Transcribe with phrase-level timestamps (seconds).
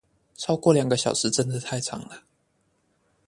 [0.33, 2.23] 超過兩個小時真的太長了